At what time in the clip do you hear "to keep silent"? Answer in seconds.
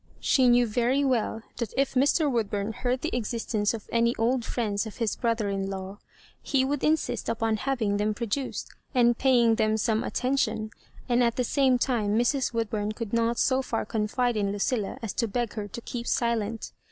15.67-16.71